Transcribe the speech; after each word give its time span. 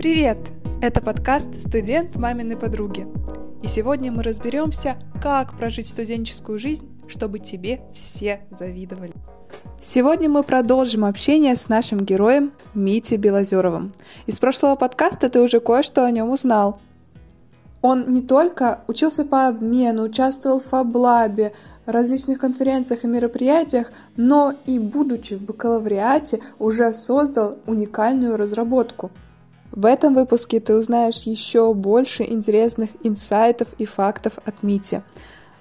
Привет! 0.00 0.38
Это 0.80 1.02
подкаст 1.02 1.60
«Студент 1.60 2.16
маминой 2.16 2.56
подруги». 2.56 3.06
И 3.62 3.66
сегодня 3.66 4.10
мы 4.10 4.22
разберемся, 4.22 4.96
как 5.22 5.54
прожить 5.58 5.88
студенческую 5.88 6.58
жизнь, 6.58 6.88
чтобы 7.06 7.38
тебе 7.38 7.82
все 7.92 8.40
завидовали. 8.50 9.12
Сегодня 9.78 10.30
мы 10.30 10.42
продолжим 10.42 11.04
общение 11.04 11.54
с 11.54 11.68
нашим 11.68 12.02
героем 12.02 12.52
Митей 12.72 13.18
Белозеровым. 13.18 13.92
Из 14.24 14.38
прошлого 14.38 14.74
подкаста 14.74 15.28
ты 15.28 15.38
уже 15.38 15.60
кое-что 15.60 16.06
о 16.06 16.10
нем 16.10 16.30
узнал. 16.30 16.80
Он 17.82 18.10
не 18.10 18.22
только 18.22 18.80
учился 18.88 19.26
по 19.26 19.48
обмену, 19.48 20.04
участвовал 20.04 20.60
в 20.60 20.64
Фаблабе, 20.68 21.52
различных 21.84 22.38
конференциях 22.38 23.04
и 23.04 23.06
мероприятиях, 23.06 23.92
но 24.16 24.54
и, 24.64 24.78
будучи 24.78 25.34
в 25.34 25.42
бакалавриате, 25.42 26.40
уже 26.58 26.94
создал 26.94 27.58
уникальную 27.66 28.38
разработку– 28.38 29.10
в 29.72 29.86
этом 29.86 30.14
выпуске 30.14 30.58
ты 30.58 30.74
узнаешь 30.74 31.22
еще 31.22 31.72
больше 31.74 32.24
интересных 32.24 32.90
инсайтов 33.04 33.68
и 33.78 33.84
фактов 33.84 34.34
от 34.44 34.62
Мити. 34.62 35.02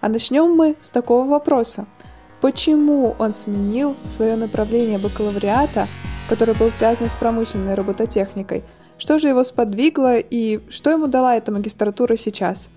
А 0.02 0.10
начнем 0.10 0.52
мы 0.56 0.76
с 0.82 0.92
такого 0.92 1.28
вопроса. 1.28 1.86
Почему 2.42 3.16
он 3.20 3.34
сменил 3.34 3.96
свое 4.06 4.36
направление 4.36 4.98
бакалавриата, 4.98 5.88
которое 6.28 6.54
было 6.54 6.70
связано 6.70 7.10
с 7.10 7.14
промышленной 7.14 7.76
робототехникой? 7.76 8.64
Что 8.98 9.20
же 9.20 9.28
его 9.28 9.44
сподвигло 9.44 10.18
и 10.18 10.60
что 10.70 10.90
ему 10.90 11.08
дала 11.08 11.36
эта 11.36 11.52
магистратура 11.52 12.16
сейчас? 12.16 12.72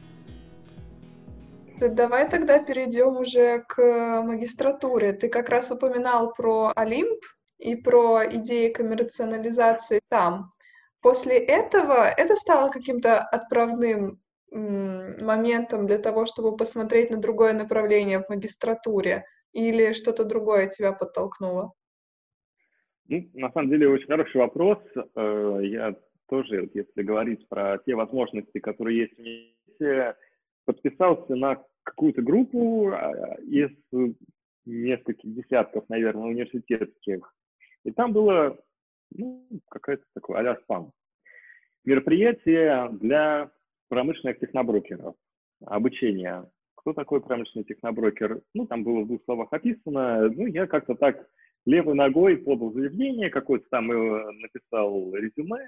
Давай 1.78 2.28
тогда 2.28 2.58
перейдем 2.58 3.16
уже 3.16 3.64
к 3.66 4.22
магистратуре. 4.22 5.12
Ты 5.12 5.28
как 5.28 5.48
раз 5.48 5.70
упоминал 5.70 6.32
про 6.32 6.72
Олимп 6.76 7.20
и 7.58 7.74
про 7.74 8.22
идеи 8.30 8.68
коммерциализации 8.70 10.00
там. 10.08 10.51
После 11.02 11.38
этого 11.38 12.08
это 12.08 12.36
стало 12.36 12.70
каким-то 12.70 13.20
отправным 13.20 14.20
моментом 14.52 15.86
для 15.86 15.98
того, 15.98 16.26
чтобы 16.26 16.56
посмотреть 16.56 17.10
на 17.10 17.18
другое 17.18 17.54
направление 17.54 18.20
в 18.20 18.28
магистратуре? 18.28 19.24
Или 19.52 19.92
что-то 19.92 20.24
другое 20.24 20.68
тебя 20.68 20.92
подтолкнуло? 20.92 21.72
Ну, 23.08 23.28
на 23.34 23.50
самом 23.52 23.70
деле, 23.70 23.88
очень 23.88 24.06
хороший 24.06 24.38
вопрос. 24.38 24.78
Э, 25.16 25.58
я 25.62 25.96
тоже, 26.28 26.70
если 26.72 27.02
говорить 27.02 27.46
про 27.48 27.78
те 27.84 27.94
возможности, 27.94 28.58
которые 28.58 29.00
есть 29.00 29.14
в 29.14 29.18
университете, 29.18 30.16
подписался 30.64 31.34
на 31.34 31.62
какую-то 31.82 32.22
группу 32.22 32.90
а, 32.92 33.36
из 33.42 33.70
нескольких 34.64 35.34
десятков, 35.34 35.84
наверное, 35.88 36.28
университетских. 36.28 37.34
И 37.84 37.90
там 37.90 38.12
было 38.12 38.56
ну, 39.16 39.46
какая-то 39.68 40.04
такое 40.14 40.38
а-ля 40.38 40.56
спам. 40.62 40.92
Мероприятие 41.84 42.90
для 43.00 43.50
промышленных 43.88 44.38
техноброкеров, 44.38 45.14
обучение. 45.64 46.48
Кто 46.76 46.92
такой 46.92 47.20
промышленный 47.20 47.64
техноброкер? 47.64 48.40
Ну, 48.54 48.66
там 48.66 48.84
было 48.84 49.02
в 49.02 49.06
двух 49.06 49.22
словах 49.24 49.48
описано. 49.52 50.28
Ну, 50.30 50.46
я 50.46 50.66
как-то 50.66 50.94
так 50.94 51.28
левой 51.64 51.94
ногой 51.94 52.36
подал 52.36 52.72
заявление, 52.72 53.30
какое-то 53.30 53.66
там 53.70 53.86
написал 53.86 55.14
резюме, 55.14 55.64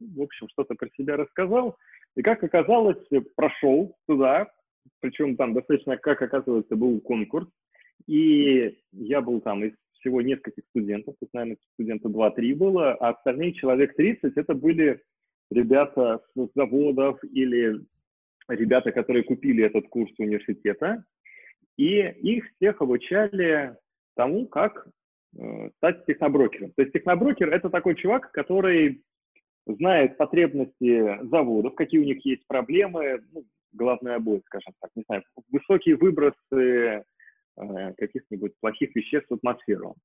в 0.00 0.22
общем, 0.22 0.48
что-то 0.48 0.74
про 0.74 0.88
себя 0.96 1.16
рассказал. 1.16 1.76
И, 2.16 2.22
как 2.22 2.42
оказалось, 2.42 3.02
прошел 3.34 3.96
туда, 4.06 4.50
причем 5.00 5.36
там 5.36 5.54
достаточно, 5.54 5.96
как 5.96 6.22
оказывается, 6.22 6.76
был 6.76 7.00
конкурс, 7.00 7.48
и 8.06 8.78
я 8.92 9.20
был 9.20 9.40
там 9.40 9.64
из 9.64 9.74
всего 10.06 10.22
нескольких 10.22 10.62
студентов, 10.70 11.16
тут, 11.18 11.30
наверное, 11.34 11.58
студента 11.74 12.08
2-3 12.08 12.54
было, 12.54 12.94
а 12.94 13.10
остальные 13.10 13.54
человек 13.54 13.96
30 13.96 14.36
это 14.36 14.54
были 14.54 15.02
ребята 15.50 16.20
с 16.34 16.48
заводов 16.54 17.18
или 17.24 17.80
ребята, 18.48 18.92
которые 18.92 19.24
купили 19.24 19.64
этот 19.64 19.88
курс 19.88 20.12
университета, 20.18 21.04
и 21.76 21.98
их 21.98 22.44
всех 22.54 22.80
обучали 22.80 23.76
тому, 24.14 24.46
как 24.46 24.86
э, 25.36 25.70
стать 25.76 26.06
техноброкером. 26.06 26.70
То 26.76 26.82
есть 26.82 26.92
техноброкер– 26.92 27.48
это 27.52 27.68
такой 27.68 27.96
чувак, 27.96 28.30
который 28.30 29.02
знает 29.66 30.16
потребности 30.16 31.18
заводов, 31.26 31.74
какие 31.74 32.00
у 32.00 32.04
них 32.04 32.24
есть 32.24 32.46
проблемы, 32.46 33.24
ну, 33.32 33.44
головная 33.72 34.20
боль, 34.20 34.40
скажем 34.46 34.72
так, 34.80 34.90
не 34.94 35.02
знаю, 35.08 35.24
высокие 35.50 35.96
выбросы 35.96 37.04
каких-нибудь 37.96 38.52
плохих 38.60 38.94
веществ 38.94 39.30
в 39.30 39.34
атмосферу. 39.34 39.96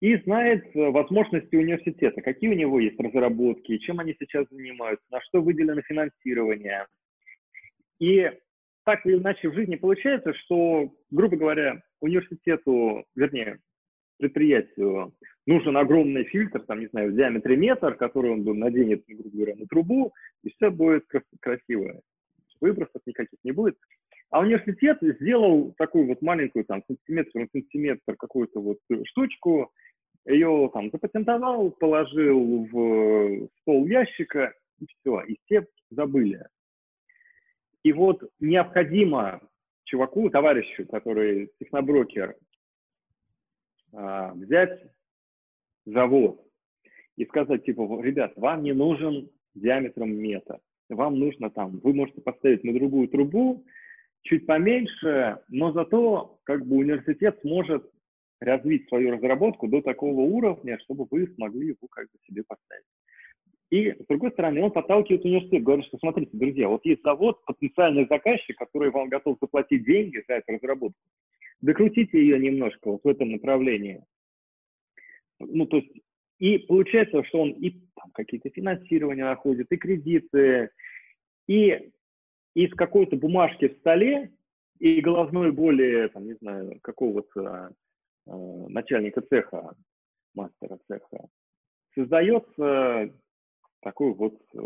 И 0.00 0.16
знает 0.16 0.64
э, 0.74 0.90
возможности 0.90 1.54
университета, 1.56 2.22
какие 2.22 2.48
у 2.48 2.54
него 2.54 2.80
есть 2.80 2.98
разработки, 2.98 3.76
чем 3.78 4.00
они 4.00 4.16
сейчас 4.18 4.46
занимаются, 4.50 5.04
на 5.10 5.20
что 5.20 5.42
выделено 5.42 5.82
финансирование. 5.82 6.86
И 7.98 8.30
так 8.84 9.04
или 9.04 9.18
иначе 9.18 9.50
в 9.50 9.54
жизни 9.54 9.76
получается, 9.76 10.32
что, 10.32 10.90
грубо 11.10 11.36
говоря, 11.36 11.82
университету, 12.00 13.04
вернее, 13.14 13.58
предприятию 14.18 15.12
нужен 15.46 15.76
огромный 15.76 16.24
фильтр, 16.24 16.60
там, 16.60 16.80
не 16.80 16.86
знаю, 16.86 17.10
в 17.10 17.16
диаметре 17.16 17.56
метр, 17.56 17.94
который 17.94 18.30
он 18.30 18.44
наденет, 18.58 19.04
грубо 19.06 19.30
говоря, 19.30 19.56
на 19.56 19.66
трубу, 19.66 20.14
и 20.42 20.50
все 20.50 20.70
будет 20.70 21.04
красиво. 21.40 22.00
Выбросов 22.60 23.02
никаких 23.06 23.38
не 23.42 23.52
будет. 23.52 23.76
А 24.30 24.40
университет 24.40 24.98
сделал 25.00 25.74
такую 25.76 26.06
вот 26.06 26.22
маленькую, 26.22 26.64
там, 26.64 26.82
сантиметр 26.86 27.30
на 27.34 27.48
сантиметр 27.52 28.16
какую-то 28.16 28.60
вот 28.60 28.78
штучку, 29.06 29.72
ее 30.24 30.70
там 30.72 30.90
запатентовал, 30.90 31.70
положил 31.72 32.68
в 32.70 33.48
стол 33.60 33.86
ящика, 33.86 34.52
и 34.78 34.86
все, 34.86 35.22
и 35.22 35.36
все 35.44 35.66
забыли. 35.90 36.46
И 37.82 37.92
вот 37.92 38.22
необходимо 38.38 39.40
чуваку, 39.84 40.30
товарищу, 40.30 40.86
который 40.86 41.50
техноброкер, 41.58 42.36
а, 43.92 44.32
взять 44.34 44.80
завод 45.86 46.40
и 47.16 47.24
сказать, 47.24 47.64
типа, 47.64 48.00
ребят, 48.00 48.32
вам 48.36 48.62
не 48.62 48.72
нужен 48.72 49.28
диаметром 49.54 50.14
метр, 50.14 50.60
вам 50.88 51.18
нужно 51.18 51.50
там, 51.50 51.80
вы 51.82 51.94
можете 51.94 52.20
поставить 52.20 52.62
на 52.62 52.72
другую 52.72 53.08
трубу, 53.08 53.64
чуть 54.22 54.46
поменьше, 54.46 55.38
но 55.48 55.72
зато 55.72 56.38
как 56.44 56.66
бы 56.66 56.76
университет 56.76 57.38
сможет 57.42 57.90
развить 58.40 58.88
свою 58.88 59.12
разработку 59.12 59.68
до 59.68 59.82
такого 59.82 60.20
уровня, 60.20 60.78
чтобы 60.84 61.06
вы 61.10 61.26
смогли 61.34 61.68
его 61.68 61.88
как 61.90 62.06
бы 62.06 62.18
себе 62.26 62.42
поставить. 62.46 62.84
И, 63.70 63.92
с 63.92 64.06
другой 64.08 64.32
стороны, 64.32 64.62
он 64.62 64.72
подталкивает 64.72 65.24
университет, 65.24 65.62
говорит, 65.62 65.86
что 65.86 65.98
смотрите, 65.98 66.30
друзья, 66.32 66.68
вот 66.68 66.84
есть 66.84 67.02
завод, 67.02 67.44
потенциальный 67.44 68.06
заказчик, 68.06 68.58
который 68.58 68.90
вам 68.90 69.08
готов 69.08 69.38
заплатить 69.40 69.84
деньги 69.84 70.24
за 70.26 70.34
эту 70.34 70.52
разработку. 70.54 70.98
Докрутите 71.60 72.18
ее 72.18 72.38
немножко 72.40 72.90
вот 72.90 73.04
в 73.04 73.08
этом 73.08 73.30
направлении. 73.30 74.02
Ну, 75.38 75.66
то 75.66 75.76
есть, 75.76 75.90
и 76.38 76.58
получается, 76.58 77.22
что 77.24 77.42
он 77.42 77.50
и 77.50 77.74
какие-то 78.14 78.50
финансирования 78.50 79.24
находит, 79.24 79.68
и 79.70 79.76
кредиты, 79.76 80.70
и 81.46 81.92
из 82.54 82.72
какой-то 82.74 83.16
бумажки 83.16 83.68
в 83.68 83.78
столе 83.78 84.30
и 84.78 85.00
головной 85.00 85.52
боли, 85.52 86.10
там, 86.12 86.26
не 86.26 86.34
знаю, 86.34 86.78
какого-то 86.82 87.70
э, 88.26 88.66
начальника 88.68 89.20
цеха, 89.20 89.74
мастера 90.34 90.78
цеха, 90.88 91.28
создается 91.94 93.10
такое 93.82 94.14
вот 94.14 94.40
э, 94.54 94.58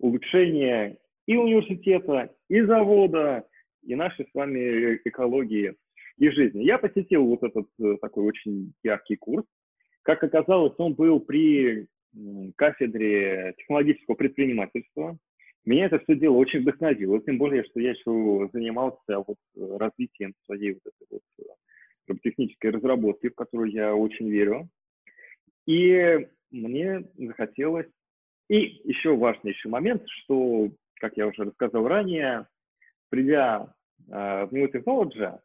улучшение 0.00 0.98
и 1.26 1.36
университета, 1.36 2.34
и 2.48 2.60
завода, 2.62 3.46
и 3.82 3.94
нашей 3.94 4.26
с 4.26 4.34
вами 4.34 5.00
экологии 5.04 5.74
и 6.18 6.28
жизни. 6.30 6.62
Я 6.62 6.78
посетил 6.78 7.24
вот 7.24 7.42
этот 7.42 7.66
э, 7.80 7.96
такой 8.00 8.24
очень 8.24 8.72
яркий 8.82 9.16
курс. 9.16 9.44
Как 10.02 10.22
оказалось, 10.22 10.74
он 10.78 10.94
был 10.94 11.20
при 11.20 11.88
кафедре 12.56 13.54
технологического 13.58 14.14
предпринимательства 14.14 15.18
меня 15.70 15.86
это 15.86 15.98
все 16.00 16.14
дело 16.14 16.34
очень 16.34 16.60
вдохновило, 16.60 17.20
тем 17.22 17.38
более, 17.38 17.64
что 17.64 17.80
я 17.80 17.90
еще 17.90 18.48
занимался 18.52 19.18
вот 19.26 19.36
э, 19.56 19.76
развитием 19.78 20.34
своей 20.44 20.74
вот 20.74 20.82
этой 20.84 21.06
вот 21.10 21.22
э, 21.38 21.42
роботехнической 22.08 22.70
разработки, 22.70 23.28
в 23.28 23.34
которую 23.34 23.70
я 23.70 23.94
очень 23.94 24.30
верю. 24.30 24.68
И 25.66 26.28
мне 26.50 27.04
захотелось... 27.16 27.86
И 28.50 28.82
еще 28.84 29.16
важнейший 29.16 29.70
момент, 29.70 30.02
что, 30.06 30.70
как 30.96 31.16
я 31.16 31.26
уже 31.26 31.44
рассказал 31.44 31.88
ранее, 31.88 32.46
придя 33.08 33.74
э, 34.06 34.46
в 34.46 34.52
New 34.52 34.68
Technology, 34.68 35.38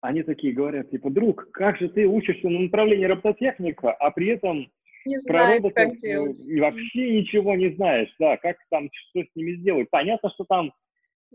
они 0.00 0.22
такие 0.22 0.54
говорят, 0.54 0.90
типа, 0.90 1.10
друг, 1.10 1.50
как 1.50 1.78
же 1.78 1.90
ты 1.90 2.06
учишься 2.06 2.48
на 2.48 2.60
направлении 2.60 3.04
робототехника, 3.04 3.92
а 3.92 4.10
при 4.10 4.28
этом 4.28 4.70
не 5.06 5.18
знаю, 5.18 5.56
роботов 5.56 5.72
как 5.74 5.96
делать. 5.98 6.38
вообще 6.58 7.20
ничего 7.20 7.54
не 7.54 7.74
знаешь, 7.74 8.12
да, 8.18 8.36
как 8.36 8.56
там, 8.70 8.88
что 8.92 9.22
с 9.22 9.34
ними 9.34 9.56
сделать. 9.56 9.88
Понятно, 9.90 10.30
что 10.30 10.44
там 10.44 10.72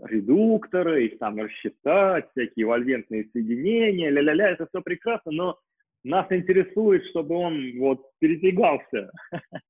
редукторы, 0.03 1.05
их 1.05 1.19
там 1.19 1.39
рассчитать, 1.39 2.29
всякие 2.31 2.65
вальвентные 2.65 3.25
соединения, 3.31 4.09
ля-ля-ля, 4.09 4.51
это 4.51 4.67
все 4.67 4.81
прекрасно, 4.81 5.31
но 5.31 5.59
нас 6.03 6.31
интересует, 6.31 7.05
чтобы 7.07 7.35
он 7.35 7.77
вот 7.77 8.09
передвигался. 8.19 9.11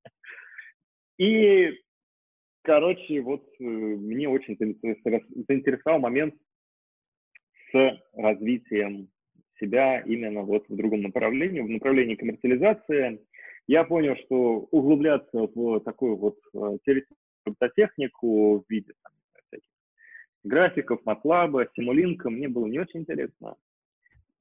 И, 1.17 1.71
короче, 2.61 3.21
вот 3.21 3.45
э, 3.59 3.63
мне 3.63 4.29
очень 4.29 4.57
заинтересовал 4.57 5.99
момент 5.99 6.35
с 7.71 7.99
развитием 8.13 9.09
себя 9.59 9.99
именно 9.99 10.41
вот 10.41 10.67
в 10.69 10.75
другом 10.75 11.01
направлении, 11.01 11.59
в 11.59 11.69
направлении 11.69 12.15
коммерциализации. 12.15 13.19
Я 13.69 13.83
понял, 13.83 14.15
что 14.25 14.67
углубляться 14.71 15.47
в 15.53 15.79
такую 15.81 16.15
вот 16.15 16.39
э, 16.55 16.77
теоретическую 16.83 17.55
технику 17.75 18.61
в 18.61 18.63
виде 18.67 18.93
там, 19.03 19.11
всяких 19.47 19.69
графиков, 20.43 21.05
матлаба, 21.05 21.67
симулинка 21.75 22.31
мне 22.31 22.47
было 22.47 22.65
не 22.65 22.79
очень 22.79 23.01
интересно. 23.01 23.57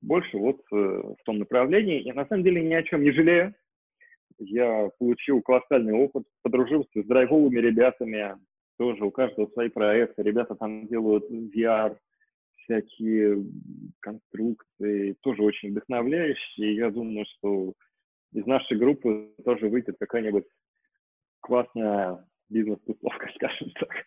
Больше 0.00 0.38
вот 0.38 0.62
э, 0.72 0.74
в 0.74 1.18
том 1.26 1.40
направлении. 1.40 2.00
И 2.00 2.10
на 2.10 2.24
самом 2.24 2.42
деле 2.42 2.64
ни 2.64 2.72
о 2.72 2.82
чем 2.82 3.02
не 3.02 3.12
жалею. 3.12 3.54
Я 4.38 4.88
получил 4.98 5.42
колоссальный 5.42 5.92
опыт, 5.92 6.24
подружился 6.40 7.02
с 7.02 7.04
драйвовыми 7.04 7.58
ребятами, 7.58 8.34
тоже 8.78 9.04
у 9.04 9.10
каждого 9.10 9.46
свои 9.48 9.68
проекты. 9.68 10.22
Ребята 10.22 10.54
там 10.54 10.86
делают 10.86 11.30
VR, 11.30 11.98
всякие 12.64 13.44
конструкции, 14.00 15.16
тоже 15.20 15.42
очень 15.42 15.72
вдохновляющие. 15.72 16.76
Я 16.76 16.90
думаю, 16.90 17.26
что 17.36 17.74
из 18.32 18.46
нашей 18.46 18.76
группы 18.76 19.34
тоже 19.44 19.68
выйдет 19.68 19.96
какая-нибудь 19.98 20.44
классная 21.40 22.26
бизнес-тусовка, 22.48 23.28
скажем 23.34 23.70
так. 23.72 24.06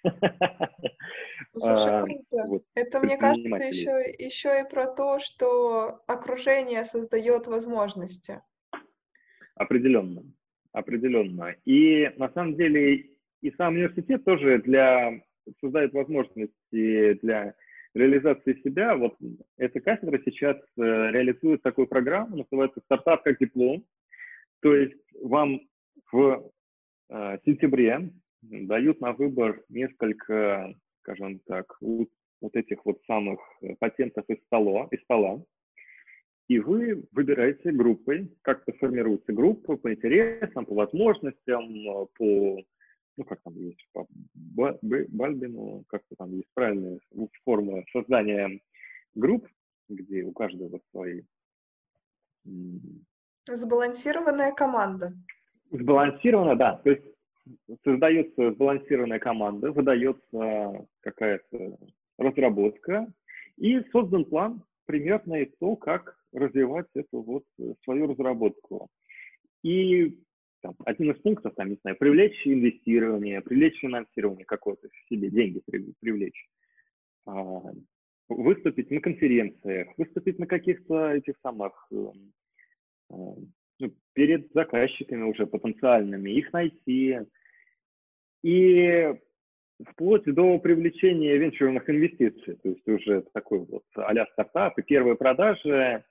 Ну, 1.53 1.59
слушай, 1.59 2.00
а, 2.00 2.03
круто. 2.03 2.47
Вот, 2.47 2.63
Это, 2.75 3.00
мне 3.00 3.18
кажется, 3.18 3.56
еще, 3.56 4.15
еще 4.18 4.62
и 4.62 4.69
про 4.69 4.88
то, 4.88 5.19
что 5.19 6.01
окружение 6.07 6.83
создает 6.83 7.47
возможности. 7.47 8.41
Определенно, 9.56 10.24
определенно. 10.71 11.56
И 11.65 12.09
на 12.17 12.29
самом 12.29 12.56
деле 12.56 13.12
и 13.41 13.51
сам 13.57 13.74
университет 13.74 14.24
тоже 14.24 14.59
для 14.59 15.21
создает 15.59 15.94
возможности 15.94 17.13
для 17.21 17.56
реализации 17.94 18.53
себя. 18.63 18.95
Вот 18.95 19.17
эта 19.57 19.79
кафедра 19.81 20.19
сейчас 20.24 20.57
э, 20.57 20.62
реализует 20.77 21.62
такую 21.62 21.88
программу, 21.88 22.38
называется 22.38 22.79
«Стартап 22.85 23.24
как 23.24 23.39
диплом». 23.39 23.83
То 24.62 24.75
есть 24.75 25.00
вам 25.22 25.62
в 26.12 26.52
э, 27.10 27.38
сентябре 27.46 28.12
дают 28.42 29.02
на 29.02 29.13
выбор 29.13 29.63
несколько, 29.69 30.74
скажем 31.00 31.40
так, 31.46 31.75
вот, 31.81 32.10
вот 32.42 32.56
этих 32.56 32.86
вот 32.86 33.02
самых 33.06 33.40
патентов 33.80 34.25
из 34.28 34.38
стола, 34.46 34.88
из 34.92 35.02
стола, 35.04 35.44
и 36.48 36.60
вы 36.60 37.06
выбираете 37.12 37.72
группой, 37.72 38.30
как-то 38.42 38.74
формируется 38.74 39.31
группа 39.31 39.78
по 39.78 39.94
интересам, 39.94 40.66
по 40.66 40.75
возможностям, 40.75 42.08
по 42.18 42.62
ну, 43.18 43.24
как 43.24 43.42
там 43.44 43.56
есть, 43.56 43.88
по 43.94 44.08
Бальбину, 44.34 45.84
как-то 45.88 46.16
там 46.18 46.34
есть 46.34 46.50
правильная 46.54 47.00
форма 47.44 47.84
создания 47.92 48.60
групп, 49.16 49.48
где 49.90 50.24
у 50.24 50.31
каждого 50.31 50.80
свои... 50.92 51.24
Сбалансированная 53.49 54.51
команда. 54.51 55.13
Сбалансированная, 55.71 56.55
да. 56.55 56.75
То 56.83 56.91
есть 56.91 57.03
создается 57.83 58.51
сбалансированная 58.51 59.19
команда, 59.19 59.71
выдается 59.71 60.88
какая-то 61.01 61.77
разработка, 62.17 63.07
и 63.57 63.81
создан 63.91 64.25
план 64.25 64.63
примерно 64.85 65.41
из 65.41 65.55
того, 65.57 65.75
как 65.75 66.17
развивать 66.33 66.88
эту 66.93 67.21
вот 67.21 67.43
свою 67.83 68.07
разработку. 68.07 68.89
И 69.63 70.17
там, 70.61 70.75
один 70.85 71.11
из 71.11 71.19
пунктов, 71.21 71.53
там, 71.55 71.69
не 71.69 71.77
знаю, 71.81 71.97
привлечь 71.97 72.45
инвестирование, 72.45 73.41
привлечь 73.41 73.79
финансирование 73.79 74.45
какое-то 74.45 74.88
себе, 75.09 75.29
деньги 75.29 75.61
привлечь, 75.99 76.47
а, 77.25 77.61
выступить 78.29 78.91
на 78.91 79.01
конференциях, 79.01 79.89
выступить 79.97 80.39
на 80.39 80.47
каких-то 80.47 81.11
этих 81.11 81.35
самых, 81.41 81.88
эм, 81.91 82.33
перед 84.13 84.52
заказчиками 84.54 85.24
уже 85.24 85.48
потенциальными, 85.48 86.31
их 86.31 86.52
найти. 86.54 87.19
И 88.44 89.13
вплоть 89.90 90.25
до 90.25 90.60
привлечения 90.60 91.38
венчурных 91.38 91.90
инвестиций, 91.90 92.56
то 92.56 92.69
есть 92.69 92.88
уже 92.88 93.24
такой 93.34 93.60
вот 93.60 93.84
а-ля 93.96 94.28
стартап 94.34 94.78
и 94.78 94.84
первые 94.84 95.16
продажи. 95.16 96.04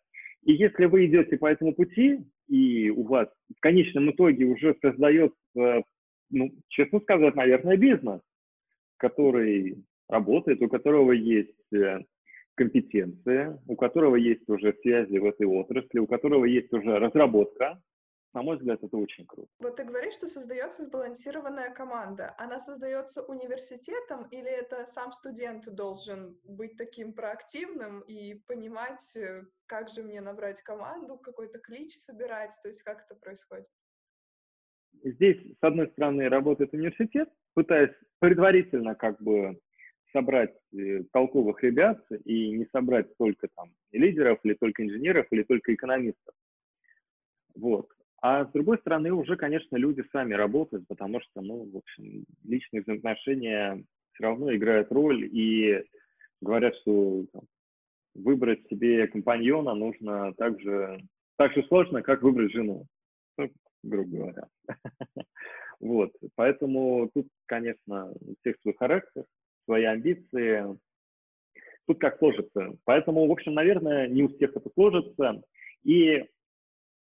И 0.45 0.53
если 0.53 0.87
вы 0.87 1.07
идете 1.07 1.37
по 1.37 1.47
этому 1.47 1.75
пути, 1.75 2.21
и 2.49 2.91
у 2.91 3.05
вас 3.05 3.29
в 3.57 3.61
конечном 3.61 4.11
итоге 4.11 4.47
уже 4.47 4.75
создается, 4.81 5.83
ну, 6.31 6.53
честно 6.69 7.01
сказать, 7.01 7.35
наверное, 7.35 7.77
бизнес, 7.77 8.21
который 8.97 9.85
работает, 10.09 10.63
у 10.63 10.69
которого 10.69 11.13
есть 11.13 11.55
компетенция, 12.55 13.61
у 13.67 13.77
которого 13.77 14.17
есть 14.17 14.49
уже 14.49 14.75
связи 14.83 15.19
в 15.19 15.25
этой 15.25 15.47
отрасли, 15.47 15.99
у 15.99 16.07
которого 16.07 16.45
есть 16.45 16.73
уже 16.73 16.99
разработка, 16.99 17.81
на 18.33 18.43
мой 18.43 18.57
взгляд, 18.57 18.83
это 18.83 18.97
очень 18.97 19.27
круто. 19.27 19.49
Вот 19.59 19.77
ты 19.77 19.85
говоришь, 19.85 20.15
что 20.15 20.29
создается 20.29 20.85
сбалансированная 20.85 21.71
команда. 21.71 22.33
Она 22.39 22.61
создается 22.61 23.23
университетом 23.23 24.27
или 24.31 24.49
это 24.49 24.87
сам 24.87 25.13
студент 25.13 25.69
должен 25.75 26.39
быть 26.45 26.77
таким 26.77 27.13
проактивным 27.13 28.03
и 28.03 28.35
понимать, 28.47 29.17
э, 29.17 29.45
как 29.67 29.89
же 29.89 30.03
мне 30.03 30.21
набрать 30.21 30.63
команду, 30.63 31.19
какой-то 31.19 31.59
клич 31.59 31.97
собирать, 31.97 32.57
то 32.63 32.69
есть 32.69 32.83
как 32.85 33.05
это 33.05 33.19
происходит? 33.19 33.67
Здесь, 35.03 35.39
с 35.59 35.63
одной 35.63 35.89
стороны, 35.89 36.29
работает 36.29 36.73
университет, 36.73 37.29
пытаясь 37.55 37.95
предварительно 38.21 38.95
как 38.95 39.21
бы 39.21 39.59
собрать 40.13 40.55
э, 40.73 41.03
толковых 41.13 41.63
ребят 41.63 42.01
и 42.25 42.51
не 42.51 42.67
собрать 42.73 43.17
только 43.17 43.49
там 43.57 43.71
лидеров, 43.93 44.39
или 44.43 44.55
только 44.55 44.85
инженеров, 44.85 45.27
или 45.31 45.43
только 45.43 45.75
экономистов. 45.75 46.35
Вот. 47.55 47.89
А 48.23 48.45
с 48.45 48.53
другой 48.53 48.79
стороны, 48.79 49.13
уже, 49.13 49.37
конечно, 49.37 49.77
люди 49.77 50.05
сами 50.13 50.35
работают, 50.35 50.87
потому 50.89 51.21
что, 51.21 51.41
ну, 51.41 51.71
в 51.71 51.77
общем, 51.79 52.25
личные 52.45 52.83
взаимоотношения 52.83 53.83
все 54.13 54.25
равно 54.25 54.55
играют 54.55 54.93
роль, 54.93 55.25
и 55.25 55.83
говорят, 56.43 56.75
что 56.77 57.25
там, 57.33 57.43
выбрать 58.15 58.67
себе 58.69 59.07
компаньона 59.07 59.75
нужно 59.75 60.35
так 60.35 60.61
же, 60.61 61.01
так 61.37 61.55
же 61.55 61.63
сложно, 61.65 62.03
как 62.03 62.23
выбрать 62.23 62.53
жену, 62.53 62.87
ну, 63.39 63.51
грубо 63.83 64.17
говоря. 64.17 64.49
Вот, 65.81 66.13
поэтому 66.35 67.11
тут, 67.15 67.27
конечно, 67.47 68.13
у 68.13 68.35
всех 68.41 68.57
свой 68.61 68.75
характер, 68.75 69.25
свои 69.71 69.85
амбиции, 69.85 70.77
тут 71.87 72.01
как 72.01 72.19
сложится. 72.19 72.73
Поэтому, 72.85 73.29
в 73.29 73.31
общем, 73.31 73.55
наверное, 73.55 74.09
не 74.09 74.25
у 74.25 74.29
всех 74.29 74.57
это 74.57 74.69
сложится, 74.75 75.43
и 75.85 76.25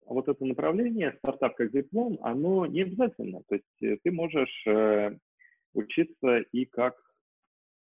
вот 0.08 0.28
это 0.28 0.44
направление, 0.44 1.14
стартап 1.20 1.56
как 1.56 1.72
диплом, 1.72 2.18
оно 2.22 2.66
не 2.66 2.82
обязательно. 2.82 3.44
То 3.48 3.56
есть 3.56 3.84
э, 3.84 3.98
ты 4.04 4.12
можешь 4.12 4.66
э, 4.66 5.16
учиться 5.74 6.40
и 6.52 6.66
как, 6.66 6.96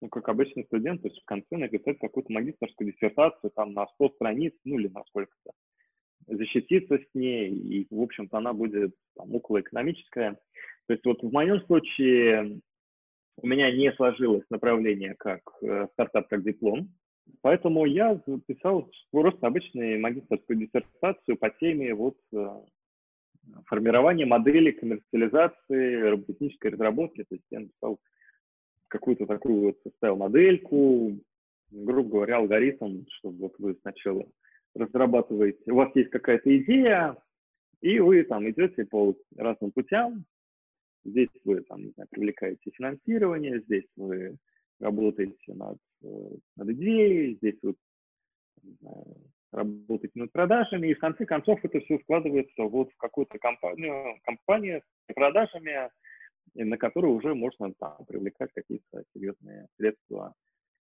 ну, 0.02 0.10
как 0.10 0.28
обычный 0.28 0.66
студент, 0.66 1.04
то 1.04 1.08
есть 1.08 1.22
в 1.22 1.26
конце 1.26 1.56
написать 1.56 1.98
какую-то 2.00 2.34
магистрскую 2.34 2.92
диссертацию 2.92 3.52
там 3.52 3.74
на 3.74 3.88
100 3.88 4.10
страниц, 4.10 4.54
ну 4.66 4.78
или 4.78 4.90
на 4.90 5.06
сколько-то, 5.06 5.52
защититься 6.28 6.98
с 6.98 7.14
ней, 7.14 7.50
и, 7.50 7.88
в 7.90 8.02
общем-то, 8.02 8.38
она 8.38 8.52
будет 8.52 8.94
там, 9.16 9.34
околоэкономическая. 9.34 10.34
То 10.88 10.94
есть 10.94 11.06
вот 11.06 11.22
в 11.22 11.32
моем 11.32 11.62
случае 11.62 12.60
у 13.42 13.48
меня 13.48 13.72
не 13.72 13.92
сложилось 13.94 14.44
направление 14.50 15.16
как 15.18 15.42
э, 15.62 15.88
стартап 15.94 16.28
как 16.28 16.44
диплом, 16.44 16.90
Поэтому 17.42 17.86
я 17.86 18.22
записал 18.26 18.90
просто 19.12 19.48
обычную 19.48 20.00
магистрскую 20.00 20.60
диссертацию 20.60 21.38
по 21.38 21.50
теме 21.50 21.94
вот 21.94 22.18
э, 22.34 22.48
формирования 23.68 24.26
модели 24.26 24.72
коммерциализации, 24.72 26.10
робототехнической 26.10 26.72
разработки. 26.72 27.24
То 27.30 27.36
есть 27.36 27.46
я 27.50 27.62
написал 27.62 28.00
какую-то 28.88 29.26
такую 29.26 29.62
вот, 29.62 29.78
составил 29.84 30.18
модельку, 30.18 31.18
грубо 31.72 32.10
говоря, 32.10 32.38
алгоритм, 32.38 33.04
чтобы 33.20 33.38
вот 33.40 33.54
вы 33.60 33.78
сначала 33.82 34.26
разрабатываете, 34.76 35.72
у 35.72 35.76
вас 35.76 35.90
есть 35.96 36.10
какая-то 36.10 36.56
идея, 36.58 37.18
и 37.82 38.00
вы 38.00 38.24
там 38.24 38.50
идете 38.50 38.86
по 38.86 39.16
разным 39.38 39.72
путям. 39.72 40.26
Здесь 41.06 41.30
вы 41.46 41.62
там, 41.62 41.84
не 41.84 41.92
знаю, 41.92 42.08
привлекаете 42.12 42.72
финансирование, 42.72 43.62
здесь 43.62 43.86
вы 43.96 44.38
работаете 44.80 45.54
над, 45.54 45.78
э, 46.04 46.08
над 46.56 46.70
идеей, 46.70 47.36
здесь 47.36 47.58
вы 47.62 47.76
знаю, 48.82 49.18
работаете 49.52 50.20
над 50.20 50.32
продажами, 50.32 50.88
и 50.88 50.94
в 50.94 51.00
конце 51.00 51.26
концов 51.26 51.60
это 51.64 51.80
все 51.80 52.00
складывается 52.00 52.64
вот 52.64 52.92
в 52.92 52.98
какую-то 52.98 53.40
компанию, 53.40 54.20
компанию 54.24 54.82
с 55.10 55.14
продажами, 55.14 55.90
на 56.54 56.78
которую 56.78 57.14
уже 57.14 57.34
можно 57.34 57.74
там, 57.80 58.06
привлекать 58.06 58.52
какие-то 58.54 59.04
серьезные 59.14 59.68
средства 59.78 60.34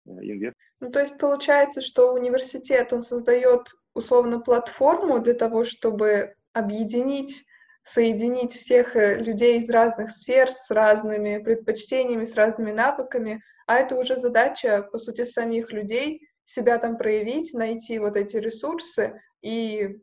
э, 0.07 0.11
инвесторов. 0.11 0.57
Ну, 0.81 0.90
то 0.90 1.00
есть 1.00 1.19
получается, 1.19 1.81
что 1.81 2.12
университет, 2.12 2.93
он 2.93 3.02
создает 3.02 3.69
условно 3.95 4.40
платформу 4.40 5.21
для 5.21 5.35
того, 5.35 5.64
чтобы 5.64 6.35
объединить 6.52 7.45
соединить 7.92 8.52
всех 8.52 8.94
э, 8.97 9.18
людей 9.18 9.59
из 9.59 9.68
разных 9.68 10.11
сфер 10.11 10.49
с 10.49 10.70
разными 10.70 11.42
предпочтениями, 11.42 12.25
с 12.25 12.35
разными 12.35 12.70
навыками, 12.70 13.42
а 13.66 13.76
это 13.76 13.97
уже 13.97 14.16
задача, 14.16 14.82
по 14.90 14.99
сути, 14.99 15.25
самих 15.25 15.73
людей 15.73 16.28
себя 16.44 16.78
там 16.78 16.97
проявить, 16.97 17.52
найти 17.54 17.99
вот 17.99 18.16
эти 18.16 18.37
ресурсы 18.37 19.20
и 19.42 20.00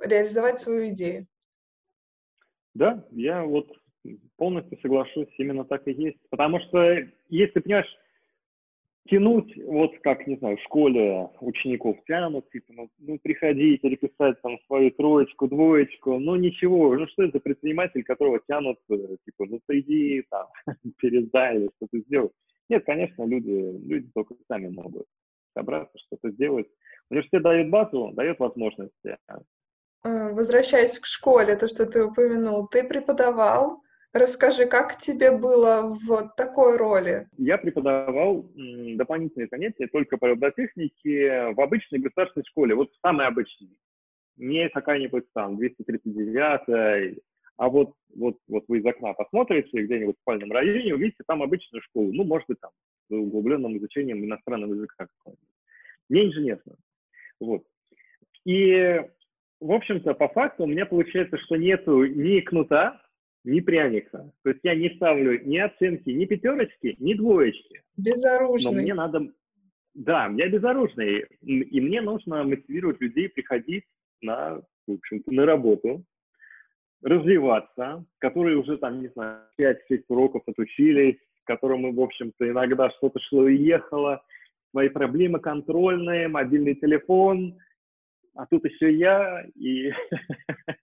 реализовать 0.00 0.60
свою 0.60 0.90
идею. 0.90 1.26
Да, 2.74 3.04
я 3.12 3.44
вот 3.44 3.70
полностью 4.36 4.78
соглашусь, 4.80 5.32
именно 5.38 5.64
так 5.64 5.86
и 5.86 5.92
есть. 5.92 6.18
Потому 6.28 6.60
что, 6.60 6.96
если, 7.28 7.60
понимаешь, 7.60 7.96
тянуть, 9.08 9.54
вот 9.66 9.92
как, 10.02 10.26
не 10.26 10.36
знаю, 10.36 10.56
в 10.56 10.62
школе 10.62 11.28
учеников 11.40 11.96
тянут, 12.06 12.48
типа, 12.50 12.72
ну, 12.72 12.90
ну 12.98 13.18
приходи, 13.22 13.76
переписать 13.76 14.40
там 14.42 14.58
свою 14.66 14.90
троечку, 14.92 15.46
двоечку, 15.46 16.18
ну 16.18 16.36
ничего, 16.36 16.94
ну 16.96 17.06
что 17.08 17.24
это 17.24 17.40
предприниматель, 17.40 18.02
которого 18.02 18.40
тянут, 18.48 18.78
э, 18.90 19.16
типа, 19.24 19.46
ну 19.46 19.60
приди, 19.66 20.24
там, 20.30 20.46
передай 20.98 21.56
или 21.56 21.70
что-то 21.76 21.98
сделай. 22.06 22.30
Нет, 22.70 22.84
конечно, 22.86 23.24
люди, 23.24 23.78
люди 23.86 24.10
только 24.14 24.34
сами 24.48 24.68
могут 24.68 25.06
собраться, 25.56 25.98
что-то 25.98 26.30
сделать. 26.30 26.66
Университет 27.10 27.42
дает 27.42 27.70
базу, 27.70 28.10
дает 28.14 28.38
возможности. 28.38 29.18
Э, 30.04 30.32
возвращаясь 30.32 30.98
к 30.98 31.06
школе, 31.06 31.56
то, 31.56 31.68
что 31.68 31.84
ты 31.84 32.02
упомянул, 32.04 32.66
ты 32.68 32.84
преподавал, 32.84 33.82
Расскажи, 34.14 34.66
как 34.66 34.96
тебе 34.96 35.32
было 35.32 35.98
в 36.06 36.32
такой 36.36 36.76
роли? 36.76 37.26
Я 37.36 37.58
преподавал 37.58 38.48
дополнительные 38.54 39.48
занятия 39.50 39.88
только 39.88 40.18
по 40.18 40.28
робототехнике 40.28 41.52
в 41.52 41.60
обычной 41.60 41.98
государственной 41.98 42.44
школе, 42.44 42.76
вот 42.76 42.92
самой 43.02 43.26
обычной. 43.26 43.76
Не 44.36 44.68
какая-нибудь 44.68 45.24
там 45.32 45.56
239 45.56 47.20
а 47.56 47.68
вот, 47.68 47.94
вот, 48.14 48.38
вот 48.48 48.64
вы 48.68 48.78
из 48.78 48.86
окна 48.86 49.14
посмотрите 49.14 49.82
где-нибудь 49.82 50.16
в 50.16 50.20
спальном 50.20 50.52
районе, 50.52 50.94
увидите 50.94 51.22
там 51.26 51.42
обычную 51.42 51.82
школу, 51.82 52.12
ну, 52.12 52.24
может 52.24 52.46
быть, 52.48 52.60
там, 52.60 52.70
с 53.08 53.12
углубленным 53.12 53.76
изучением 53.78 54.24
иностранного 54.24 54.74
языка. 54.74 55.06
Не 56.08 56.26
инженерную. 56.26 56.78
Вот. 57.40 57.64
И, 58.44 59.00
в 59.60 59.72
общем-то, 59.72 60.14
по 60.14 60.28
факту 60.28 60.64
у 60.64 60.66
меня 60.66 60.84
получается, 60.84 61.38
что 61.38 61.56
нету 61.56 62.04
ни 62.04 62.40
кнута, 62.40 63.00
ни 63.44 63.60
пряника. 63.60 64.32
То 64.42 64.50
есть 64.50 64.60
я 64.62 64.74
не 64.74 64.90
ставлю 64.96 65.44
ни 65.44 65.58
оценки, 65.58 66.10
ни 66.10 66.24
пятерочки, 66.24 66.96
ни 66.98 67.14
двоечки. 67.14 67.82
Безоружный. 67.96 68.72
Но 68.72 68.80
мне 68.80 68.94
надо... 68.94 69.32
Да, 69.94 70.32
я 70.36 70.48
безоружный. 70.48 71.26
И 71.42 71.80
мне 71.80 72.00
нужно 72.00 72.42
мотивировать 72.42 73.00
людей 73.00 73.28
приходить 73.28 73.84
на, 74.22 74.60
в 74.86 74.92
общем-то, 74.92 75.32
на 75.32 75.46
работу, 75.46 76.04
развиваться, 77.02 78.04
которые 78.18 78.56
уже 78.56 78.78
там, 78.78 79.00
не 79.00 79.08
знаю, 79.08 79.42
5-6 79.60 80.04
уроков 80.08 80.42
отучились, 80.46 81.18
которым 81.44 81.82
мы, 81.82 81.92
в 81.92 82.00
общем-то, 82.00 82.48
иногда 82.48 82.90
что-то 82.90 83.20
шло 83.20 83.46
и 83.46 83.56
ехало, 83.56 84.22
свои 84.70 84.88
проблемы 84.88 85.38
контрольные, 85.38 86.26
мобильный 86.28 86.74
телефон, 86.74 87.58
а 88.34 88.46
тут 88.46 88.64
еще 88.64 88.92
я, 88.92 89.44
и 89.54 89.92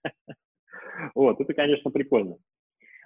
вот, 1.14 1.40
это, 1.40 1.52
конечно, 1.52 1.90
прикольно. 1.90 2.36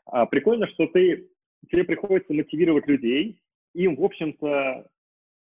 А, 0.06 0.26
прикольно, 0.26 0.66
что 0.68 0.86
ты, 0.86 1.28
тебе 1.70 1.84
приходится 1.84 2.32
мотивировать 2.32 2.86
людей, 2.86 3.40
им, 3.74 3.96
в 3.96 4.04
общем-то, 4.04 4.86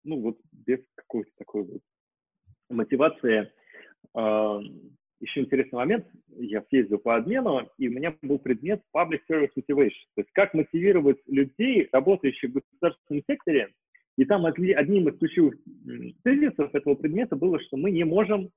ну 0.03 0.21
вот 0.21 0.37
без 0.51 0.79
какой-то 0.95 1.29
такой 1.37 1.63
вот 1.63 1.81
мотивации. 2.69 3.51
Э, 4.15 4.59
еще 5.19 5.41
интересный 5.41 5.77
момент, 5.77 6.07
я 6.29 6.63
съездил 6.69 6.97
по 6.97 7.15
обмену, 7.15 7.69
и 7.77 7.87
у 7.87 7.91
меня 7.91 8.15
был 8.23 8.39
предмет 8.39 8.81
Public 8.95 9.19
Service 9.29 9.51
Motivation, 9.55 10.07
то 10.15 10.21
есть 10.21 10.31
как 10.33 10.53
мотивировать 10.53 11.19
людей, 11.27 11.87
работающих 11.91 12.49
в 12.49 12.53
государственном 12.53 13.23
секторе, 13.29 13.69
и 14.17 14.25
там 14.25 14.45
одним 14.45 15.09
из 15.09 15.17
ключевых 15.19 15.55
тезисов 16.23 16.73
этого 16.73 16.95
предмета 16.95 17.35
было, 17.35 17.59
что 17.59 17.77
мы 17.77 17.91
не 17.91 18.03
можем 18.03 18.49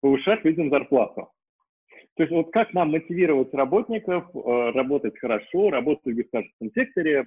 повышать 0.00 0.44
людям 0.44 0.70
зарплату. 0.70 1.30
То 2.16 2.22
есть 2.24 2.32
вот 2.32 2.52
как 2.52 2.72
нам 2.74 2.90
мотивировать 2.90 3.52
работников 3.54 4.24
э, 4.34 4.70
работать 4.72 5.18
хорошо, 5.18 5.70
работать 5.70 6.14
в 6.14 6.16
государственном 6.16 6.72
секторе, 6.74 7.26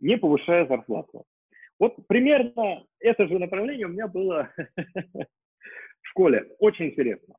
не 0.00 0.16
повышая 0.16 0.66
зарплату. 0.66 1.24
Вот 1.78 1.96
примерно 2.06 2.84
это 3.00 3.26
же 3.26 3.38
направление 3.38 3.86
у 3.86 3.90
меня 3.90 4.08
было 4.08 4.50
в 5.14 6.08
школе. 6.08 6.46
Очень 6.58 6.86
интересно. 6.86 7.34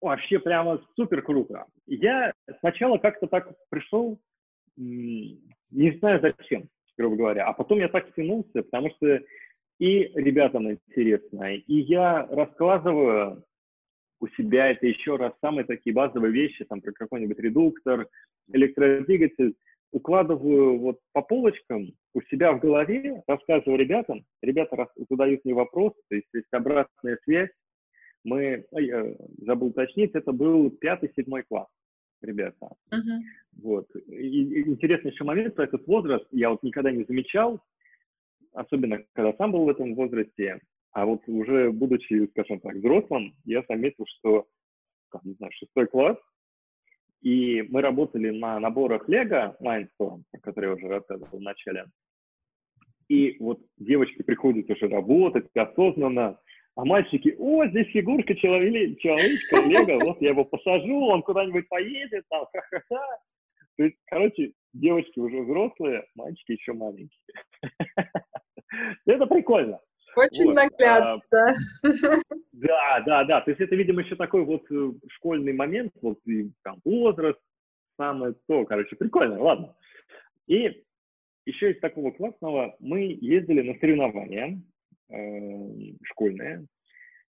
Вообще 0.00 0.38
прямо 0.38 0.80
супер 0.96 1.22
круто. 1.22 1.66
Я 1.86 2.32
сначала 2.60 2.98
как-то 2.98 3.26
так 3.26 3.52
пришел, 3.68 4.18
не 4.76 5.98
знаю 5.98 6.20
зачем, 6.20 6.68
грубо 6.96 7.16
говоря, 7.16 7.46
а 7.46 7.52
потом 7.52 7.78
я 7.78 7.88
так 7.88 8.08
стянулся, 8.10 8.62
потому 8.62 8.90
что 8.90 9.20
и 9.78 10.10
ребятам 10.14 10.70
интересно, 10.70 11.54
и 11.54 11.74
я 11.74 12.26
рассказываю 12.26 13.44
у 14.20 14.28
себя 14.28 14.68
это 14.68 14.86
еще 14.86 15.16
раз 15.16 15.32
самые 15.40 15.64
такие 15.64 15.94
базовые 15.94 16.32
вещи, 16.32 16.64
там, 16.64 16.80
про 16.80 16.92
какой-нибудь 16.92 17.38
редуктор, 17.38 18.08
электродвигатель, 18.52 19.54
укладываю 19.92 20.78
вот 20.78 20.98
по 21.12 21.22
полочкам 21.22 21.92
у 22.14 22.20
себя 22.22 22.52
в 22.52 22.60
голове, 22.60 23.22
рассказываю 23.26 23.78
ребятам, 23.78 24.24
ребята 24.42 24.88
задают 25.08 25.44
мне 25.44 25.54
вопрос, 25.54 25.94
то 26.08 26.16
есть 26.16 26.28
есть 26.34 26.48
обратная 26.52 27.18
связь. 27.24 27.50
Мы, 28.24 28.64
я 28.72 29.14
забыл 29.38 29.68
уточнить, 29.68 30.10
это 30.14 30.32
был 30.32 30.70
пятый-седьмой 30.70 31.44
класс, 31.48 31.68
ребята. 32.20 32.70
Uh-huh. 32.92 33.20
Вот. 33.62 33.86
И, 34.08 34.68
интересный 34.68 35.12
еще 35.12 35.24
момент 35.24 35.54
про 35.54 35.64
этот 35.64 35.86
возраст, 35.86 36.26
я 36.32 36.50
вот 36.50 36.62
никогда 36.62 36.90
не 36.90 37.04
замечал, 37.04 37.60
особенно 38.52 39.02
когда 39.14 39.32
сам 39.34 39.52
был 39.52 39.64
в 39.64 39.68
этом 39.70 39.94
возрасте, 39.94 40.60
а 40.92 41.06
вот 41.06 41.22
уже 41.26 41.70
будучи, 41.70 42.26
скажем 42.28 42.60
так, 42.60 42.76
взрослым, 42.76 43.34
я 43.44 43.62
заметил, 43.68 44.04
что, 44.06 44.46
как, 45.10 45.24
не 45.24 45.34
знаю, 45.34 45.52
шестой 45.52 45.86
класс, 45.86 46.18
и 47.22 47.62
мы 47.68 47.82
работали 47.82 48.30
на 48.30 48.60
наборах 48.60 49.08
Лего 49.08 49.56
Mindstorm, 49.60 50.22
о 50.32 50.38
которой 50.38 50.66
я 50.66 50.74
уже 50.74 50.88
рассказывал 50.88 51.38
в 51.38 51.42
начале. 51.42 51.86
И 53.08 53.36
вот 53.40 53.60
девочки 53.78 54.22
приходят 54.22 54.70
уже 54.70 54.88
работать 54.88 55.48
осознанно, 55.54 56.38
а 56.76 56.84
мальчики, 56.84 57.34
о, 57.38 57.66
здесь 57.66 57.88
фигурка 57.88 58.36
человечка 58.36 59.60
Лего, 59.62 60.04
вот 60.04 60.20
я 60.20 60.30
его 60.30 60.44
посажу, 60.44 61.06
он 61.06 61.22
куда-нибудь 61.22 61.68
поедет, 61.68 62.24
там, 62.28 62.46
ха-ха-ха. 62.52 63.18
То 63.76 63.84
есть, 63.84 63.96
короче, 64.06 64.52
девочки 64.72 65.18
уже 65.18 65.42
взрослые, 65.42 66.04
мальчики 66.14 66.52
еще 66.52 66.72
маленькие. 66.72 67.20
Это 69.06 69.26
прикольно. 69.26 69.80
Очень 70.18 70.46
вот. 70.46 70.54
наглядно. 70.54 71.22
А, 71.82 72.20
да, 72.52 73.00
да, 73.06 73.24
да. 73.24 73.40
То 73.42 73.50
есть 73.50 73.60
это, 73.60 73.76
видимо, 73.76 74.02
еще 74.02 74.16
такой 74.16 74.44
вот 74.44 74.70
э, 74.70 74.92
школьный 75.10 75.52
момент, 75.52 75.92
вот 76.02 76.18
и 76.26 76.50
там 76.62 76.80
возраст, 76.84 77.38
самое 77.96 78.34
то, 78.46 78.64
короче, 78.64 78.96
прикольно, 78.96 79.40
ладно. 79.40 79.74
И 80.46 80.84
еще 81.46 81.72
из 81.72 81.80
такого 81.80 82.10
классного 82.10 82.76
мы 82.80 83.16
ездили 83.20 83.62
на 83.62 83.78
соревнования 83.78 84.60
э, 85.08 85.94
школьные, 86.04 86.66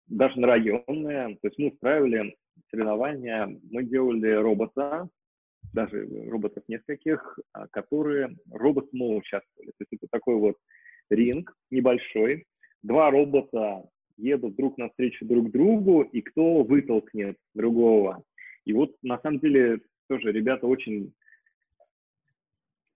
даже 0.08 0.40
на 0.40 0.48
районные. 0.48 1.38
То 1.42 1.48
есть 1.48 1.60
мы 1.60 1.70
устраивали 1.70 2.36
соревнования, 2.70 3.60
мы 3.70 3.84
делали 3.84 4.32
робота, 4.32 5.10
даже 5.74 6.08
роботов 6.30 6.64
нескольких, 6.68 7.40
а, 7.54 7.68
которые 7.68 8.38
робот 8.52 8.92
роботом 8.94 9.18
участвовали. 9.18 9.70
То 9.72 9.82
есть 9.82 9.94
это 9.94 10.08
такой 10.10 10.36
вот 10.36 10.56
ринг 11.10 11.54
небольшой, 11.72 12.46
два 12.84 13.12
робота 13.12 13.84
едут 14.18 14.56
друг 14.56 14.78
навстречу 14.78 15.26
друг 15.26 15.52
другу, 15.52 16.02
и 16.02 16.22
кто 16.22 16.64
вытолкнет 16.64 17.38
другого. 17.54 18.24
И 18.66 18.74
вот 18.74 18.96
на 19.02 19.20
самом 19.20 19.40
деле 19.40 19.82
тоже 20.08 20.32
ребята 20.32 20.68
очень 20.68 21.14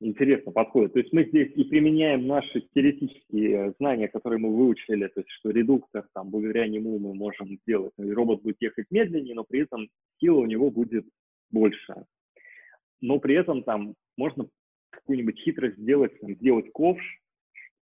интересно 0.02 0.52
подходят. 0.52 0.94
То 0.94 1.00
есть 1.00 1.14
мы 1.14 1.26
здесь 1.26 1.52
и 1.56 1.64
применяем 1.64 2.28
наши 2.28 2.62
теоретические 2.74 3.74
знания, 3.80 4.08
которые 4.08 4.40
мы 4.40 4.54
выучили, 4.54 5.08
то 5.08 5.22
есть 5.22 5.30
что 5.30 5.52
редуктор, 5.52 6.08
там, 6.14 6.30
благодаря 6.30 6.68
нему 6.68 6.98
мы 7.00 7.14
можем 7.14 7.60
сделать, 7.64 7.94
и 7.98 8.12
робот 8.12 8.42
будет 8.42 8.58
ехать 8.60 8.88
медленнее, 8.90 9.36
но 9.36 9.44
при 9.44 9.62
этом 9.62 9.88
сила 10.20 10.40
у 10.40 10.46
него 10.46 10.72
будет 10.72 11.06
больше. 11.52 12.06
Но 13.00 13.20
при 13.20 13.36
этом 13.36 13.64
там 13.64 13.96
можно 14.18 14.48
какую-нибудь 14.90 15.40
хитрость 15.40 15.78
сделать, 15.78 16.20
там, 16.20 16.36
сделать 16.36 16.72
ковш, 16.72 17.21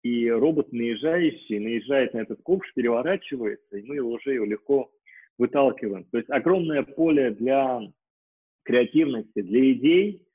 и 0.04 0.30
робот 0.30 0.72
наезжающий 0.72 1.60
наезжает 1.60 2.14
на 2.14 2.20
этот 2.20 2.42
ковш, 2.42 2.72
переворачивается, 2.74 3.78
и 3.78 3.84
мы 3.84 4.00
уже 4.00 4.34
его 4.34 4.46
легко 4.46 4.92
выталкиваем. 5.38 6.06
То 6.06 6.18
есть 6.18 6.30
огромное 6.30 6.84
поле 6.84 7.32
для 7.32 7.82
креативности, 8.64 9.42
для 9.42 9.72
идей, 9.72 10.28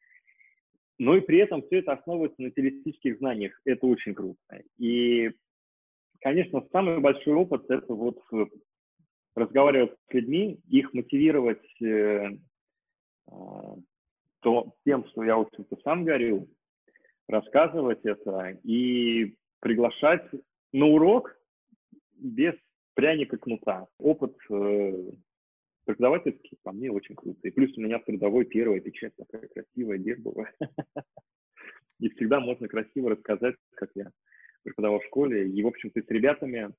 но 0.99 1.16
и 1.16 1.21
при 1.21 1.38
этом 1.38 1.62
все 1.62 1.78
это 1.81 1.92
основывается 1.92 2.40
на 2.40 2.50
теоретических 2.50 3.19
знаниях. 3.19 3.61
Это 3.64 3.87
очень 3.87 4.14
круто. 4.14 4.38
И, 4.78 5.31
конечно, 6.21 6.66
самый 6.71 7.00
большой 7.00 7.35
опыт– 7.35 7.64
это 7.69 7.92
вот 7.92 8.21
разговаривать 9.35 9.92
с 10.09 10.14
людьми, 10.14 10.61
их 10.69 10.92
мотивировать 10.92 11.83
э, 11.83 12.31
а, 13.26 13.76
то, 14.40 14.75
тем, 14.85 15.07
что 15.09 15.25
я, 15.25 15.37
в 15.37 15.42
общем-то, 15.42 15.76
сам 15.83 16.04
горю, 16.04 16.49
рассказывать 17.28 18.00
это 18.04 18.59
и 18.62 19.35
приглашать 19.62 20.28
на 20.73 20.87
урок 20.87 21.35
без 22.19 22.54
пряника 22.95 23.38
кнута. 23.38 23.87
Опыт 23.99 24.37
э, 24.50 25.12
преподавательский 25.85 26.59
по 26.62 26.73
мне 26.73 26.90
очень 26.90 27.14
круто. 27.14 27.38
И 27.47 27.50
плюс 27.50 27.76
у 27.78 27.81
меня 27.81 28.00
в 28.00 28.04
трудовой 28.04 28.45
первая 28.45 28.81
печать 28.81 29.14
такая 29.16 29.49
красивая, 29.49 29.99
гербовая. 29.99 30.52
И 32.00 32.09
всегда 32.11 32.40
можно 32.40 32.66
красиво 32.66 33.11
рассказать, 33.11 33.54
как 33.76 33.90
я 33.95 34.11
преподавал 34.64 34.99
в 34.99 35.07
школе. 35.07 35.49
И, 35.49 35.62
в 35.62 35.69
общем-то, 35.69 36.02
с 36.02 36.09
ребятами 36.09 36.73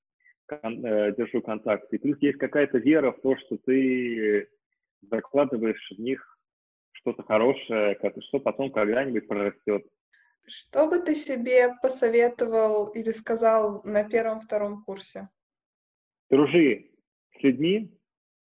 э, 0.50 1.16
держу 1.18 1.42
контакт. 1.42 1.92
И 1.94 1.98
плюс 1.98 2.18
есть 2.22 2.38
какая-то 2.38 2.80
вера 2.80 3.14
в 3.14 3.22
то, 3.22 3.38
что 3.38 3.58
ты 3.58 4.50
закладываешь 5.10 5.90
в 5.90 6.00
них 6.02 6.38
что-то 6.92 7.24
хорошее, 7.24 7.98
что 8.28 8.40
потом 8.40 8.72
когда-нибудь 8.72 9.28
прорастет. 9.28 9.86
Что 10.46 10.88
бы 10.88 11.00
ты 11.00 11.16
себе 11.16 11.76
посоветовал 11.82 12.88
или 12.88 13.12
сказал 13.12 13.82
на 13.84 14.04
первом-втором 14.04 14.84
курсе? 14.84 15.30
Дружи 16.30 16.92
с 17.38 17.44
людьми 17.44 17.98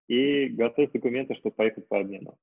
и 0.07 0.49
готовь 0.49 0.93
документы, 0.93 1.35
чтобы 1.35 1.57
поехать 1.57 1.89
по 1.89 1.99
обмену. 1.99 2.39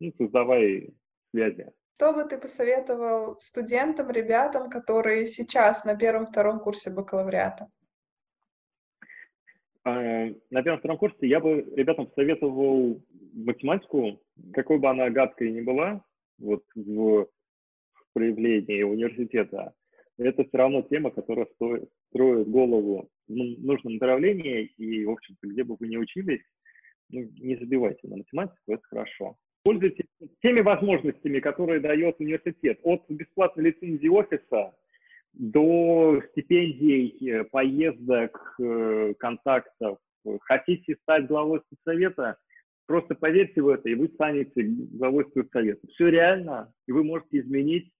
Ну, 0.00 0.12
создавай 0.18 0.94
связи. 1.30 1.72
Что 1.96 2.12
бы 2.12 2.24
ты 2.24 2.38
посоветовал 2.38 3.40
студентам, 3.40 4.10
ребятам, 4.10 4.70
которые 4.70 5.26
сейчас 5.26 5.84
на 5.84 5.96
первом-втором 5.96 6.60
курсе 6.60 6.90
бакалавриата? 6.90 7.68
А, 9.82 10.26
на 10.50 10.62
первом-втором 10.62 10.98
курсе 10.98 11.26
я 11.26 11.40
бы 11.40 11.62
ребятам 11.74 12.06
посоветовал 12.06 13.02
математику, 13.32 14.22
какой 14.52 14.78
бы 14.78 14.88
она 14.88 15.10
гадкой 15.10 15.50
ни 15.50 15.60
была, 15.60 16.04
вот 16.38 16.62
в 16.76 17.26
проявлении 18.12 18.82
университета, 18.82 19.74
это 20.18 20.44
все 20.44 20.58
равно 20.58 20.82
тема, 20.82 21.10
которая 21.10 21.46
строит 21.56 22.48
голову 22.48 23.08
в 23.28 23.32
нужном 23.32 23.94
направлении, 23.94 24.64
и, 24.76 25.04
в 25.04 25.10
общем-то, 25.10 25.46
где 25.46 25.62
бы 25.64 25.76
вы 25.78 25.88
ни 25.88 25.96
учились, 25.96 26.42
ну, 27.10 27.28
не 27.38 27.56
забивайте 27.56 28.08
на 28.08 28.16
математику, 28.16 28.72
это 28.72 28.82
хорошо. 28.82 29.36
Пользуйтесь 29.62 30.06
теми 30.42 30.60
возможностями, 30.60 31.40
которые 31.40 31.80
дает 31.80 32.16
университет. 32.20 32.80
От 32.82 33.08
бесплатной 33.08 33.64
лицензии 33.64 34.08
офиса 34.08 34.74
до 35.34 36.22
стипендий, 36.30 37.30
э, 37.30 37.44
поездок, 37.44 38.56
э, 38.60 39.14
контактов. 39.18 39.98
Хотите 40.42 40.96
стать 41.02 41.26
главой 41.26 41.60
спецсовета, 41.66 42.38
просто 42.86 43.14
поверьте 43.14 43.62
в 43.62 43.68
это, 43.68 43.88
и 43.88 43.94
вы 43.94 44.08
станете 44.08 44.62
главой 44.62 45.26
спецсовета. 45.26 45.86
Все 45.88 46.08
реально, 46.08 46.72
и 46.86 46.92
вы 46.92 47.04
можете 47.04 47.38
изменить 47.38 47.90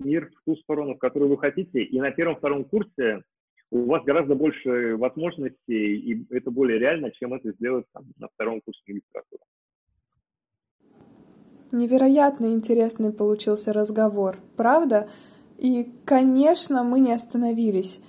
мир 0.00 0.30
в 0.30 0.44
ту 0.44 0.56
сторону, 0.56 0.94
в 0.94 0.98
которую 0.98 1.30
вы 1.30 1.38
хотите. 1.38 1.82
И 1.82 2.00
на 2.00 2.10
первом-втором 2.10 2.64
курсе 2.64 3.22
у 3.70 3.86
вас 3.86 4.04
гораздо 4.04 4.34
больше 4.34 4.96
возможностей, 4.96 5.96
и 5.96 6.26
это 6.34 6.50
более 6.50 6.78
реально, 6.78 7.10
чем 7.10 7.34
это 7.34 7.52
сделать 7.52 7.86
там, 7.92 8.04
на 8.18 8.28
втором 8.28 8.60
курсе 8.60 8.82
магистратуры. 8.86 9.42
Невероятно 11.72 12.52
интересный 12.52 13.12
получился 13.12 13.72
разговор, 13.72 14.36
правда? 14.56 15.08
И, 15.58 15.92
конечно, 16.04 16.84
мы 16.84 17.00
не 17.00 17.12
остановились. 17.12 18.00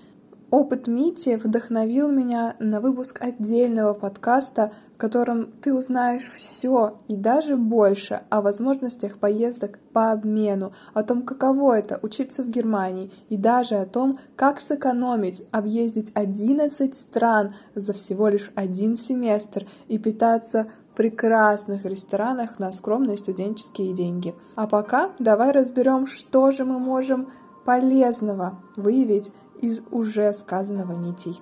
Опыт 0.56 0.88
Мити 0.88 1.36
вдохновил 1.36 2.08
меня 2.08 2.56
на 2.60 2.80
выпуск 2.80 3.22
отдельного 3.22 3.94
подкаста, 3.94 4.72
в 4.94 4.98
котором 4.98 5.52
ты 5.52 5.74
узнаешь 5.74 6.32
все 6.32 6.98
и 7.10 7.18
даже 7.18 7.58
больше 7.58 8.22
о 8.30 8.42
возможностях 8.42 9.18
поездок 9.18 9.80
по 9.92 10.14
обмену, 10.14 10.72
о 10.94 11.04
том, 11.04 11.24
каково 11.24 11.80
это 11.80 12.00
учиться 12.02 12.42
в 12.42 12.50
Германии 12.50 13.12
и 13.28 13.36
даже 13.36 13.76
о 13.76 13.86
том, 13.86 14.18
как 14.38 14.62
сэкономить, 14.62 15.46
объездить 15.52 16.14
11 16.14 16.96
стран 16.96 17.54
за 17.76 17.92
всего 17.92 18.30
лишь 18.30 18.50
один 18.56 18.96
семестр 18.96 19.68
и 19.90 19.98
питаться 19.98 20.68
в 20.94 20.96
прекрасных 20.96 21.84
ресторанах 21.84 22.60
на 22.60 22.72
скромные 22.72 23.18
студенческие 23.18 23.94
деньги. 23.94 24.34
А 24.56 24.68
пока 24.68 25.10
давай 25.20 25.52
разберем, 25.52 26.08
что 26.08 26.50
же 26.52 26.64
мы 26.64 26.80
можем 26.80 27.28
полезного 27.66 28.62
выявить 28.78 29.34
из 29.62 29.82
уже 29.92 30.34
сказанного 30.34 30.94
Митей. 30.94 31.42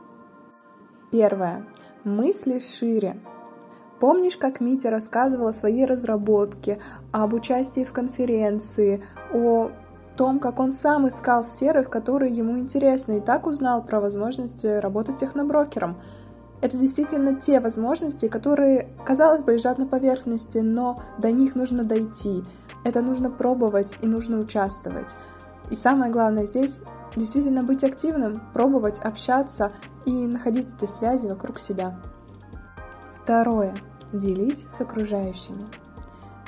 Первое. 1.11 1.65
Мысли 2.03 2.59
шире. 2.59 3.19
Помнишь, 3.99 4.35
как 4.37 4.59
Митя 4.59 4.89
рассказывал 4.89 5.47
о 5.47 5.53
своей 5.53 5.85
разработке, 5.85 6.79
об 7.11 7.33
участии 7.33 7.85
в 7.85 7.93
конференции, 7.93 9.03
о 9.31 9.71
том, 10.17 10.39
как 10.39 10.59
он 10.59 10.71
сам 10.71 11.07
искал 11.07 11.43
сферы, 11.43 11.83
в 11.83 11.89
которые 11.89 12.33
ему 12.33 12.57
интересно, 12.57 13.13
и 13.13 13.21
так 13.21 13.47
узнал 13.47 13.83
про 13.83 14.01
возможности 14.01 14.79
работать 14.79 15.17
техноброкером. 15.17 15.97
Это 16.61 16.77
действительно 16.77 17.35
те 17.35 17.59
возможности, 17.59 18.27
которые, 18.27 18.87
казалось 19.05 19.41
бы, 19.41 19.53
лежат 19.53 19.77
на 19.77 19.85
поверхности, 19.85 20.59
но 20.59 20.99
до 21.17 21.31
них 21.31 21.55
нужно 21.55 21.83
дойти. 21.83 22.43
Это 22.85 23.01
нужно 23.01 23.29
пробовать 23.29 23.97
и 24.01 24.07
нужно 24.07 24.39
участвовать. 24.39 25.15
И 25.71 25.75
самое 25.75 26.11
главное 26.11 26.45
здесь 26.45 26.81
действительно 27.15 27.63
быть 27.63 27.83
активным, 27.83 28.41
пробовать 28.53 28.99
общаться 28.99 29.71
и 30.05 30.11
находить 30.11 30.73
эти 30.73 30.85
связи 30.89 31.27
вокруг 31.27 31.59
себя. 31.59 31.99
Второе. 33.13 33.75
Делись 34.11 34.65
с 34.69 34.81
окружающими. 34.81 35.63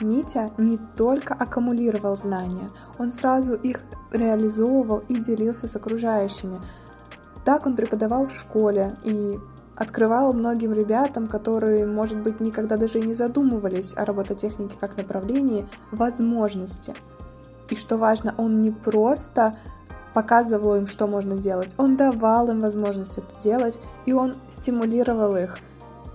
Митя 0.02 0.52
не 0.58 0.78
только 0.78 1.34
аккумулировал 1.34 2.16
знания, 2.16 2.70
он 3.00 3.10
сразу 3.10 3.54
их 3.54 3.82
реализовывал 4.12 5.04
и 5.08 5.16
делился 5.20 5.68
с 5.68 5.76
окружающими. 5.76 6.60
Так 7.46 7.66
он 7.66 7.76
преподавал 7.76 8.28
в 8.28 8.34
школе 8.34 8.94
и 9.04 9.40
открывал 9.76 10.34
многим 10.34 10.74
ребятам, 10.74 11.28
которые, 11.28 11.86
может 11.86 12.20
быть, 12.22 12.40
никогда 12.40 12.78
даже 12.78 13.00
и 13.00 13.06
не 13.06 13.14
задумывались 13.14 13.96
о 13.96 14.06
робототехнике 14.06 14.76
как 14.80 14.98
направлении, 14.98 15.68
возможности. 15.92 16.94
И 17.70 17.76
что 17.76 17.98
важно, 17.98 18.36
он 18.38 18.62
не 18.62 18.72
просто 18.72 19.56
показывал 20.16 20.76
им, 20.76 20.88
что 20.88 21.08
можно 21.08 21.38
делать. 21.38 21.76
Он 21.78 21.98
давал 21.98 22.50
им 22.50 22.62
возможность 22.62 23.18
это 23.18 23.38
делать, 23.40 23.82
и 24.06 24.14
он 24.14 24.34
стимулировал 24.50 25.36
их 25.36 25.60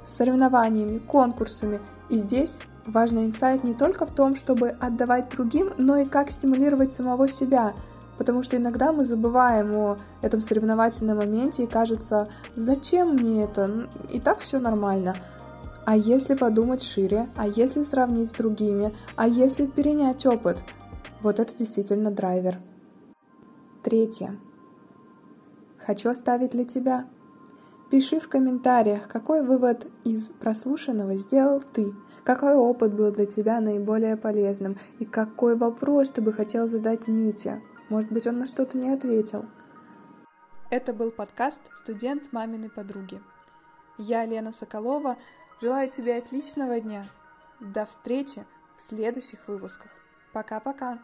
соревнованиями, 0.03 0.99
конкурсами. 0.99 1.81
И 2.09 2.17
здесь 2.17 2.61
важный 2.87 3.27
инсайт 3.27 3.63
не 3.63 3.75
только 3.75 4.07
в 4.07 4.11
том, 4.11 4.35
чтобы 4.35 4.71
отдавать 4.71 5.29
другим, 5.29 5.75
но 5.77 5.99
и 5.99 6.07
как 6.07 6.31
стимулировать 6.31 6.95
самого 6.95 7.29
себя. 7.29 7.75
Потому 8.17 8.43
что 8.43 8.57
иногда 8.57 8.91
мы 8.91 9.05
забываем 9.05 9.77
о 9.77 9.99
этом 10.23 10.41
соревновательном 10.41 11.19
моменте 11.19 11.65
и 11.65 11.67
кажется, 11.67 12.27
зачем 12.57 13.17
мне 13.17 13.45
это? 13.45 13.87
И 14.11 14.19
так 14.19 14.39
все 14.39 14.59
нормально. 14.61 15.15
А 15.85 15.95
если 15.95 16.35
подумать 16.35 16.83
шире, 16.83 17.29
а 17.37 17.47
если 17.47 17.83
сравнить 17.83 18.31
с 18.31 18.35
другими, 18.35 18.95
а 19.17 19.29
если 19.29 19.67
перенять 19.67 20.25
опыт, 20.25 20.65
вот 21.21 21.39
это 21.39 21.55
действительно 21.55 22.11
драйвер. 22.11 22.57
Третье. 23.83 24.39
Хочу 25.79 26.11
оставить 26.11 26.51
для 26.51 26.65
тебя. 26.65 27.07
Пиши 27.91 28.21
в 28.21 28.29
комментариях, 28.29 29.09
какой 29.09 29.43
вывод 29.43 29.87
из 30.05 30.31
прослушанного 30.31 31.17
сделал 31.17 31.61
ты, 31.61 31.95
какой 32.23 32.55
опыт 32.55 32.95
был 32.95 33.11
для 33.11 33.27
тебя 33.27 33.61
наиболее 33.61 34.17
полезным 34.17 34.77
и 34.99 35.05
какой 35.05 35.57
вопрос 35.57 36.11
ты 36.11 36.21
бы 36.21 36.33
хотел 36.33 36.69
задать 36.69 37.09
Мите. 37.09 37.63
Может 37.89 38.13
быть, 38.13 38.27
он 38.27 38.39
на 38.39 38.47
что-то 38.47 38.79
не 38.79 38.91
ответил. 38.91 39.47
Это 40.71 40.93
был 40.93 41.11
подкаст 41.11 41.63
«Студент 41.75 42.33
маминой 42.33 42.71
подруги». 42.71 43.21
Я, 43.99 44.25
Лена 44.25 44.53
Соколова, 44.53 45.17
желаю 45.61 45.91
тебе 45.91 46.17
отличного 46.17 46.81
дня. 46.81 47.07
До 47.59 47.85
встречи 47.87 48.45
в 48.77 48.81
следующих 48.81 49.49
выпусках. 49.49 49.91
Пока-пока. 50.33 51.01